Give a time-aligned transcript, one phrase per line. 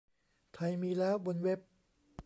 [0.53, 1.59] ไทยมีแล้วบนเว็บ